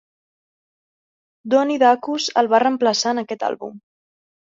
[1.55, 3.83] Donnie Dacus el va reemplaçar en aquest àlbum.